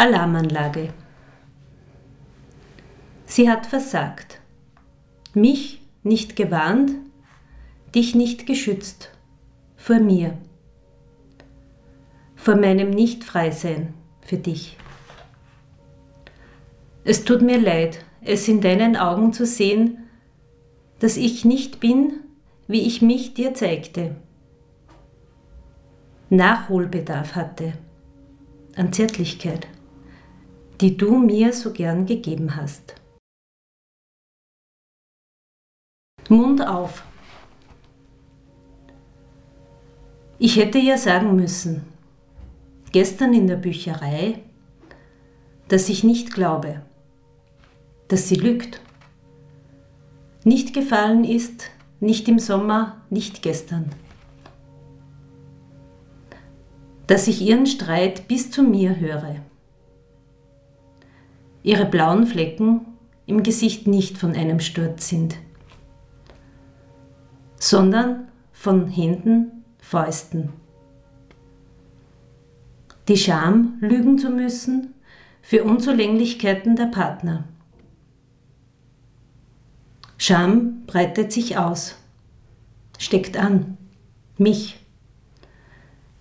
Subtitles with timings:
[0.00, 0.94] Alarmanlage.
[3.26, 4.40] Sie hat versagt.
[5.34, 6.92] Mich nicht gewarnt,
[7.94, 9.10] dich nicht geschützt.
[9.76, 10.38] Vor mir.
[12.34, 13.92] Vor meinem Nicht-Freisein
[14.22, 14.78] für dich.
[17.04, 19.98] Es tut mir leid, es in deinen Augen zu sehen,
[20.98, 22.20] dass ich nicht bin,
[22.66, 24.16] wie ich mich dir zeigte.
[26.30, 27.74] Nachholbedarf hatte
[28.76, 29.66] an Zärtlichkeit,
[30.80, 32.94] die du mir so gern gegeben hast.
[36.28, 37.04] Mund auf.
[40.38, 41.84] Ich hätte ja sagen müssen,
[42.92, 44.42] gestern in der Bücherei,
[45.68, 46.82] dass ich nicht glaube,
[48.08, 48.80] dass sie lügt.
[50.44, 51.70] Nicht gefallen ist,
[52.00, 53.90] nicht im Sommer, nicht gestern.
[57.06, 59.36] Dass ich ihren Streit bis zu mir höre.
[61.62, 62.86] Ihre blauen Flecken
[63.26, 65.36] im Gesicht nicht von einem Sturz sind
[67.60, 70.52] sondern von Händen, Fäusten.
[73.06, 74.94] Die Scham, lügen zu müssen
[75.42, 77.44] für Unzulänglichkeiten der Partner.
[80.16, 81.96] Scham breitet sich aus,
[82.98, 83.76] steckt an,
[84.36, 84.78] mich.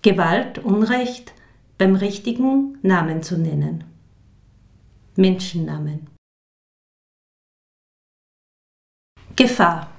[0.01, 1.33] Gewalt, Unrecht
[1.77, 3.83] beim richtigen Namen zu nennen.
[5.19, 6.07] Menschennamen.
[9.35, 9.89] Gefahr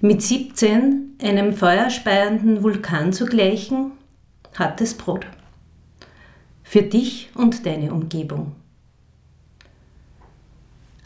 [0.00, 3.92] mit 17 einem feuerspeienden Vulkan zu gleichen,
[4.54, 5.26] hat es Brot.
[6.62, 8.54] Für dich und deine Umgebung.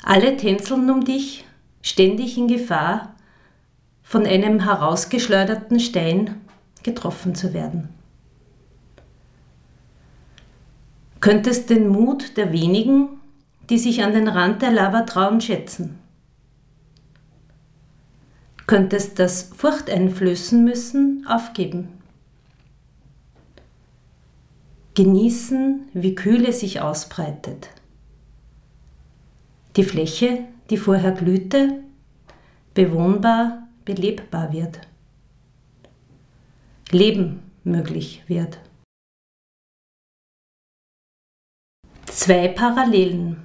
[0.02, 1.44] Alle tänzeln um dich,
[1.82, 3.14] ständig in Gefahr,
[4.02, 6.40] von einem herausgeschleuderten Stein
[6.82, 8.01] getroffen zu werden.
[11.22, 13.08] Könntest den Mut der wenigen,
[13.70, 16.02] die sich an den Rand der Lava trauen, schätzen
[18.72, 21.88] könntest das Furchteinflößen müssen aufgeben.
[24.94, 27.68] Genießen, wie Kühle sich ausbreitet.
[29.76, 31.82] Die Fläche, die vorher glühte,
[32.72, 34.80] bewohnbar, belebbar wird.
[36.90, 38.58] Leben möglich wird.
[42.14, 43.42] Zwei Parallelen,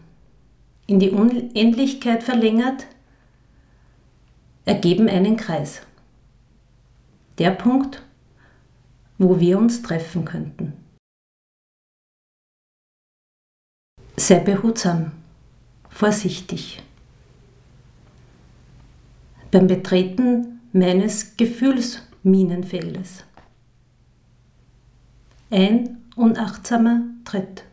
[0.87, 2.85] in die Unendlichkeit verlängert,
[4.65, 5.83] ergeben einen Kreis.
[7.37, 8.03] Der Punkt,
[9.17, 10.73] wo wir uns treffen könnten.
[14.17, 15.13] Sei behutsam,
[15.89, 16.83] vorsichtig.
[19.49, 23.23] Beim Betreten meines Gefühlsminenfeldes.
[25.51, 27.66] Ein unachtsamer Tritt.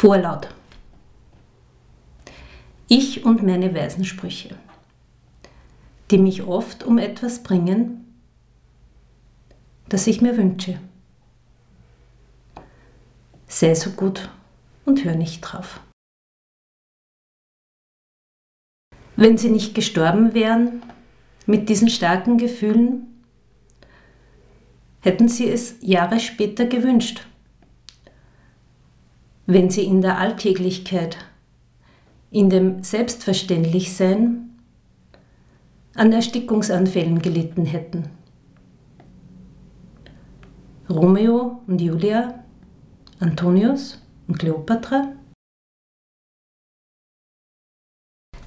[0.00, 0.46] Vorlaut.
[2.86, 4.56] Ich und meine weisen Sprüche,
[6.12, 8.06] die mich oft um etwas bringen,
[9.88, 10.78] das ich mir wünsche.
[13.48, 14.30] Sei so gut
[14.84, 15.80] und hör nicht drauf.
[19.16, 20.84] Wenn sie nicht gestorben wären
[21.44, 23.24] mit diesen starken Gefühlen,
[25.00, 27.27] hätten sie es Jahre später gewünscht.
[29.50, 31.16] Wenn sie in der Alltäglichkeit
[32.30, 34.50] in dem Selbstverständlichsein
[35.94, 38.10] an Erstickungsanfällen gelitten hätten.
[40.90, 42.44] Romeo und Julia,
[43.20, 45.14] Antonius und Kleopatra?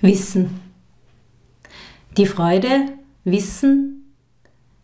[0.01, 0.61] Wissen.
[2.15, 4.13] Die Freude, Wissen,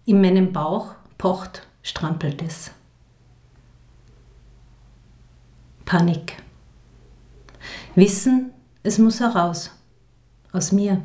[0.06, 2.72] in meinem Bauch pocht, strampelt es.
[5.88, 6.36] Panik.
[7.96, 8.52] Wissen,
[8.84, 9.72] es muss heraus,
[10.52, 11.02] aus mir,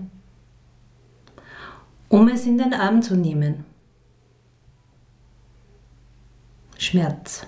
[2.08, 3.64] um es in den Arm zu nehmen.
[6.76, 7.46] Schmerz.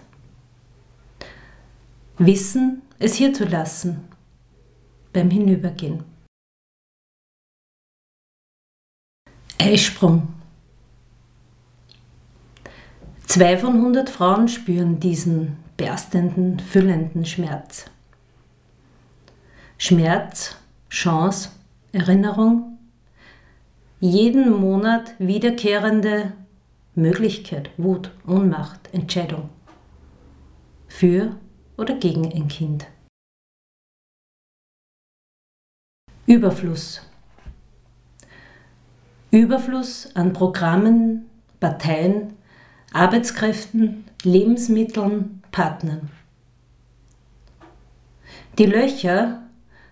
[2.18, 4.08] Wissen, es hier zu lassen,
[5.12, 6.04] beim Hinübergehen.
[9.58, 10.28] Eisprung.
[13.26, 17.86] Zwei von hundert Frauen spüren diesen berstenden, füllenden Schmerz.
[19.78, 20.56] Schmerz,
[20.88, 21.50] Chance,
[21.92, 22.78] Erinnerung,
[24.00, 26.32] jeden Monat wiederkehrende
[26.94, 29.48] Möglichkeit, Wut, Ohnmacht, Entscheidung.
[30.88, 31.36] Für
[31.76, 32.86] oder gegen ein Kind.
[36.26, 37.02] Überfluss.
[39.30, 41.28] Überfluss an Programmen,
[41.58, 42.34] Parteien,
[42.92, 46.10] Arbeitskräften, Lebensmitteln, Partnern.
[48.58, 49.40] Die Löcher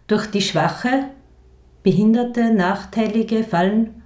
[0.09, 1.11] durch die schwache,
[1.85, 4.03] behinderte, nachteilige Fallen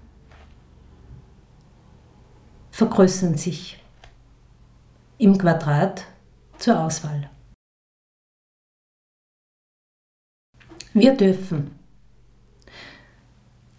[2.73, 3.83] vergrößern sich
[5.17, 6.05] im Quadrat
[6.59, 7.31] zur Auswahl.
[10.93, 11.75] Wir dürfen.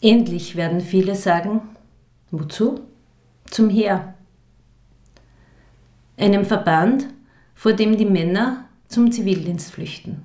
[0.02, 1.62] Endlich werden viele sagen,
[2.32, 2.88] wozu?
[3.46, 4.16] Zum Heer.
[6.18, 7.14] Einem Verband,
[7.58, 10.24] vor dem die Männer zum Zivildienst flüchten.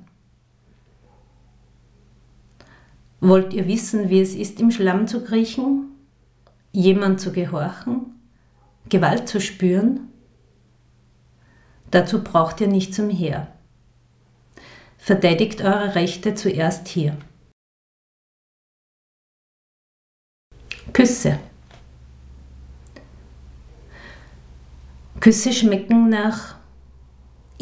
[3.20, 5.86] Wollt ihr wissen, wie es ist, im Schlamm zu kriechen,
[6.72, 8.20] jemand zu gehorchen,
[8.90, 10.12] Gewalt zu spüren?
[11.90, 13.50] Dazu braucht ihr nicht zum Heer.
[14.98, 17.16] Verteidigt eure Rechte zuerst hier.
[20.92, 21.38] Küsse.
[25.18, 26.61] Küsse schmecken nach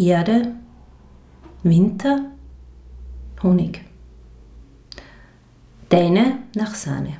[0.07, 0.55] Erde,
[1.63, 2.31] Winter,
[3.43, 3.85] Honig.
[5.89, 7.17] Deine nach Sahne.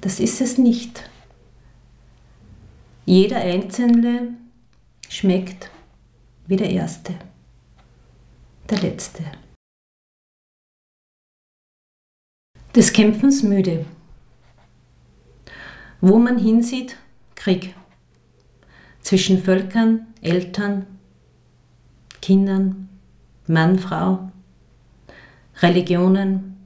[0.00, 1.08] Das ist es nicht.
[3.06, 4.34] Jeder einzelne
[5.08, 5.70] schmeckt
[6.46, 7.14] wie der erste
[8.70, 9.22] der letzte.
[12.74, 13.86] Des Kämpfens müde.
[16.00, 16.96] Wo man hinsieht,
[17.34, 17.74] Krieg.
[19.00, 20.86] Zwischen Völkern, Eltern,
[22.24, 22.88] Kindern,
[23.46, 24.30] Mann, Frau,
[25.60, 26.56] Religionen,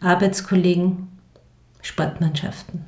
[0.00, 1.08] Arbeitskollegen,
[1.80, 2.84] Sportmannschaften.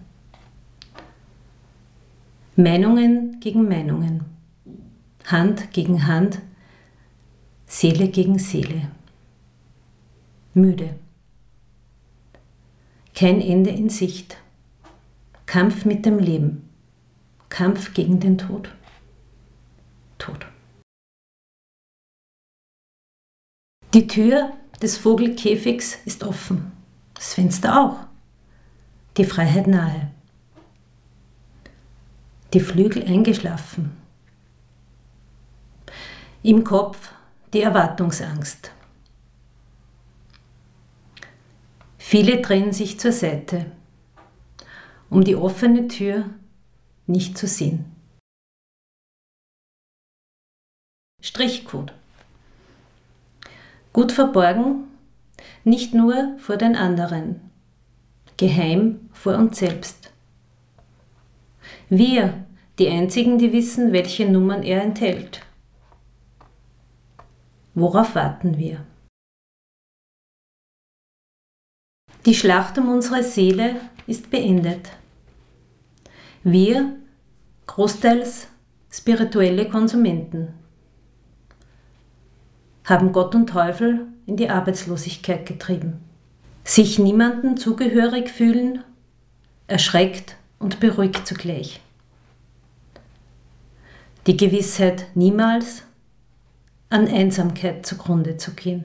[2.57, 4.27] Meinungen gegen Meinungen,
[5.25, 6.43] Hand gegen Hand,
[7.65, 8.91] Seele gegen Seele.
[10.53, 10.97] Müde.
[13.15, 14.37] Kein Ende in Sicht.
[15.47, 16.69] Kampf mit dem Leben.
[17.49, 18.69] Kampf gegen den Tod.
[20.19, 20.50] Tod.
[23.93, 26.71] Die Tür des Vogelkäfigs ist offen,
[27.15, 28.07] das Fenster auch,
[29.17, 30.13] die Freiheit nahe,
[32.55, 33.97] die Flügel eingeschlafen.
[36.45, 37.13] Im Kopf
[37.53, 38.71] die Erwartungsangst.
[41.99, 43.73] Viele drehen sich zur Seite,
[45.11, 46.31] um die offene Tür
[47.09, 47.87] nicht zu sehen.
[51.21, 51.93] Strichcode.
[53.93, 54.85] Gut verborgen,
[55.65, 57.41] nicht nur vor den anderen,
[58.37, 60.13] geheim vor uns selbst.
[61.89, 62.45] Wir,
[62.79, 65.45] die Einzigen, die wissen, welche Nummern er enthält.
[67.75, 68.85] Worauf warten wir?
[72.27, 74.91] Die Schlacht um unsere Seele ist beendet.
[76.45, 76.97] Wir,
[77.67, 78.49] großteils
[78.91, 80.55] spirituelle Konsumenten,
[82.91, 86.01] haben Gott und Teufel in die Arbeitslosigkeit getrieben.
[86.65, 88.85] Sich niemandem zugehörig fühlen,
[89.67, 91.81] erschreckt und beruhigt zugleich.
[94.27, 95.85] Die Gewissheit, niemals
[96.91, 98.85] an Einsamkeit zugrunde zu gehen.